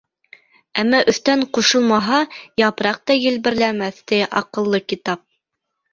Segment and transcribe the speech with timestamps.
[0.83, 2.21] Әммә өҫтән ҡушылмаһа,
[2.63, 5.27] япраҡ та елберләмәҫ, ти аҡыллы китап.